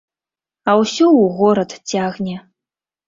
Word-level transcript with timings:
А 0.71 0.73
ўсё 0.81 1.05
ў 1.09 1.23
горад 1.41 1.77
цягне. 1.93 2.35